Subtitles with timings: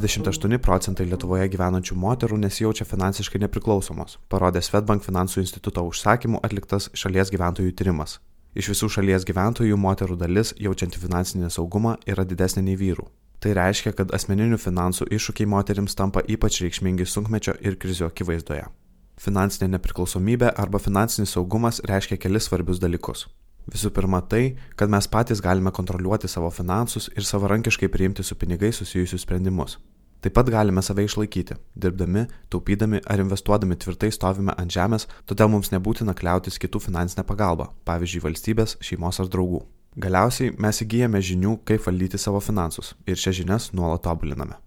[0.00, 7.30] 28 procentai Lietuvoje gyvenančių moterų nesijaučia finansiškai nepriklausomos, parodė Svetbank finansų instituto užsakymų atliktas šalies
[7.34, 8.18] gyventojų tyrimas.
[8.56, 13.06] Iš visų šalies gyventojų moterų dalis jaučianti finansinį saugumą yra didesnė nei vyrų.
[13.40, 18.66] Tai reiškia, kad asmeninių finansų iššūkiai moterims tampa ypač reikšmingi sunkmečio ir krizių akivaizdoje.
[19.20, 23.28] Finansinė nepriklausomybė arba finansinis saugumas reiškia kelis svarbius dalykus.
[23.70, 28.72] Visų pirma tai, kad mes patys galime kontroliuoti savo finansus ir savarankiškai priimti su pinigai
[28.74, 29.78] susijusius sprendimus.
[30.20, 35.70] Taip pat galime save išlaikyti, dirbdami, taupydami ar investuodami tvirtai stovime ant žemės, todėl mums
[35.72, 39.62] nebūtina kliautis kitų finansinę pagalbą, pavyzdžiui, valstybės, šeimos ar draugų.
[39.96, 44.58] Galiausiai mes įgyjame žinių, kaip valdyti savo finansus ir šias žinias nuolat tobuliname.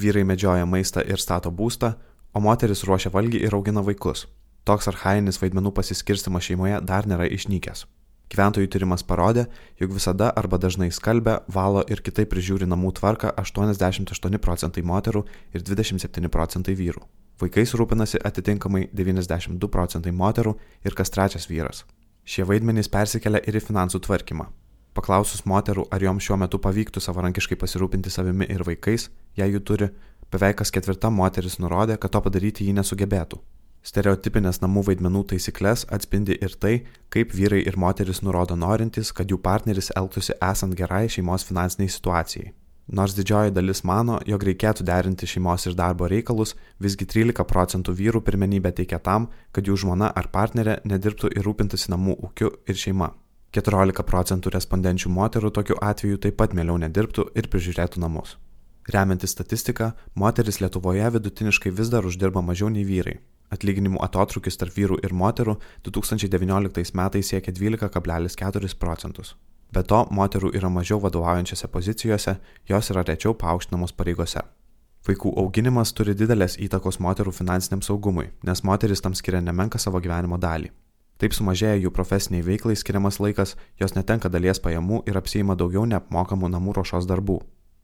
[0.00, 1.92] Vyrai medžioja maistą ir stato būstą,
[2.32, 4.24] o moteris ruošia valgį ir augina vaikus.
[4.64, 7.84] Toks arhainis vaidmenų pasiskirstimas šeimoje dar nėra išnykęs.
[8.32, 9.44] Gyventojų tyrimas parodė,
[9.76, 15.64] jog visada arba dažnai skalbia, valo ir kitaip prižiūri namų tvarką 88 procentai moterų ir
[15.68, 17.04] 27 procentai vyrų.
[17.42, 21.84] Vaikais rūpinasi atitinkamai 92 procentai moterų ir kas trečias vyras.
[22.24, 24.48] Šie vaidmenys persikelia ir į finansų tvarkymą.
[24.96, 29.88] Paklausus moterų, ar joms šiuo metu pavyktų savarankiškai pasirūpinti savimi ir vaikais, jei jų turi,
[30.32, 33.40] beveik kas ketvirta moteris nurodė, kad to padaryti jį nesugebėtų.
[33.82, 36.74] Stereotipinės namų vaidmenų taisyklės atspindi ir tai,
[37.10, 42.52] kaip vyrai ir moteris nurodo norintys, kad jų partneris elgtųsi esant gerai šeimos finansiniai situacijai.
[42.92, 48.22] Nors didžioji dalis mano, jog reikėtų derinti šeimos ir darbo reikalus, visgi 13 procentų vyrų
[48.26, 53.12] pirmenybę teikia tam, kad jų žmona ar partnerė nedirbtų ir rūpintųsi namų ūkiu ir šeima.
[53.52, 58.38] 14 procentų respondenčių moterų tokiu atveju taip pat mieliau nedirbtų ir prižiūrėtų namus.
[58.90, 63.20] Remiantis statistiką, moteris Lietuvoje vidutiniškai vis dar uždirba mažiau nei vyrai.
[63.52, 69.34] Atlyginimų atotrukis tarp vyrų ir moterų 2019 metais siekia 12,4 procentus.
[69.72, 72.36] Be to, moterų yra mažiau vadovaujančiose pozicijose,
[72.68, 74.42] jos yra rečiau paaukštinamos pareigose.
[75.08, 80.38] Vaikų auginimas turi didelės įtakos moterų finansiniam saugumui, nes moteris tam skiria nemenka savo gyvenimo
[80.38, 80.70] dalį.
[81.18, 86.52] Taip sumažėja jų profesiniai veiklai skiriamas laikas, jos netenka dalies pajamų ir apsijima daugiau neapmokamų
[86.54, 87.40] namų ruošos darbų.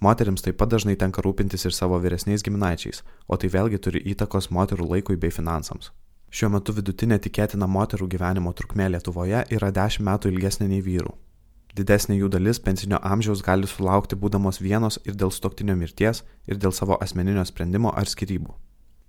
[0.00, 4.48] Moterims taip pat dažnai tenka rūpintis ir savo vyresniais giminaičiais, o tai vėlgi turi įtakos
[4.48, 5.90] moterų laikui bei finansams.
[6.32, 11.12] Šiuo metu vidutinė tikėtina moterų gyvenimo trukmė Lietuvoje yra 10 metų ilgesnė nei vyrų.
[11.76, 16.72] Didesnė jų dalis pensinio amžiaus gali sulaukti būdamos vienos ir dėl stoktinio mirties, ir dėl
[16.72, 18.56] savo asmeninio sprendimo ar skirybų.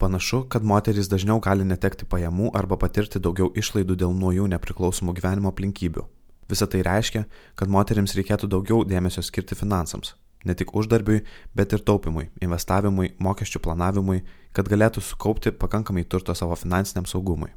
[0.02, 5.16] Panašu, kad moterys dažniau gali netekti pajamų arba patirti daugiau išlaidų dėl nuo jų nepriklausomų
[5.22, 6.04] gyvenimo aplinkybių.
[6.52, 7.24] Visą tai reiškia,
[7.56, 10.16] kad moteriams reikėtų daugiau dėmesio skirti finansams,
[10.46, 11.22] ne tik uždarbiui,
[11.56, 14.22] bet ir taupimui, investavimui, mokesčių planavimui,
[14.56, 17.52] kad galėtų sukaupti pakankamai turto savo finansiniam saugumui.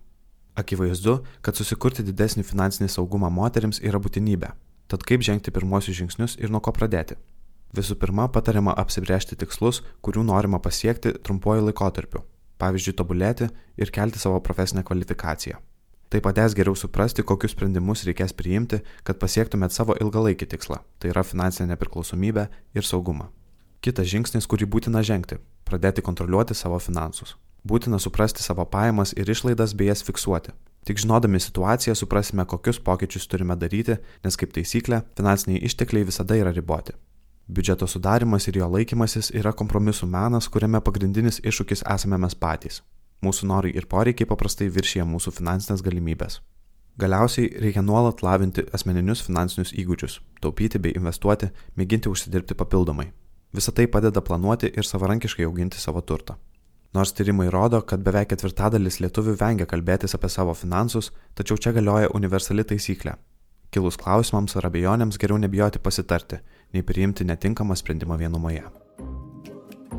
[0.55, 4.53] Akivaizdu, kad susikurti didesnį finansinį saugumą moteriams yra būtinybė.
[4.87, 7.17] Tad kaip žengti pirmosius žingsnius ir nuo ko pradėti?
[7.75, 12.23] Visų pirma, patariama apsibriežti tikslus, kurių norima pasiekti trumpuoju laikotarpiu.
[12.63, 13.49] Pavyzdžiui, tobulėti
[13.81, 15.59] ir kelti savo profesinę kvalifikaciją.
[16.15, 21.25] Tai padės geriau suprasti, kokius sprendimus reikės priimti, kad pasiektumėt savo ilgalaikį tikslą- tai yra
[21.27, 23.27] finansinę nepriklausomybę ir saugumą.
[23.83, 27.35] Kitas žingsnis, kurį būtina žengti- pradėti kontroliuoti savo finansus.
[27.67, 30.53] Būtina suprasti savo pajamas ir išlaidas bei jas fiksuoti.
[30.85, 36.55] Tik žinodami situaciją suprasime, kokius pokyčius turime daryti, nes kaip taisyklė, finansiniai ištekliai visada yra
[36.55, 36.93] riboti.
[37.51, 42.83] Biudžeto sudarimas ir jo laikymasis yra kompromisų menas, kuriame pagrindinis iššūkis esame mes patys.
[43.23, 46.41] Mūsų norai ir poreikiai paprastai viršyje mūsų finansinės galimybės.
[46.99, 53.09] Galiausiai reikia nuolat lavinti asmeninius finansinius įgūdžius, taupyti bei investuoti, mėginti užsidirbti papildomai.
[53.55, 56.37] Visą tai padeda planuoti ir savarankiškai auginti savo turtą.
[56.95, 62.13] Nors tyrimai rodo, kad beveik ketvirtadalis lietuvių vengia kalbėtis apie savo finansus, tačiau čia galioja
[62.15, 63.17] universali taisyklė.
[63.75, 66.39] Kilus klausimams ar abejonėms geriau nebijoti pasitarti,
[66.71, 68.63] nei priimti netinkamą sprendimą vienumoje.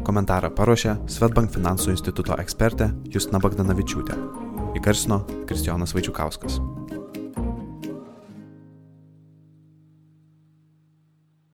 [0.05, 4.17] Komentarą paruošė Svetbank finansų instituto ekspertė Justina Bagdanavičiūtė.
[4.77, 6.59] Įgarsino Kristijonas Vaičiukauskas.